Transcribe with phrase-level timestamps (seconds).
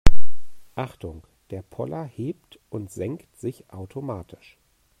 [0.75, 4.57] Achtung, der Poller hebt und senkt sich automatisch.